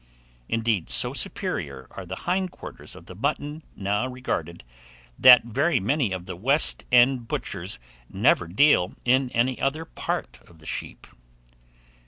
[0.49, 4.63] Indeed, so superior are the hind quarters of mutton now regarded,
[5.19, 7.77] that very many of the West end butchers
[8.09, 11.05] never deal in any other part of the sheep.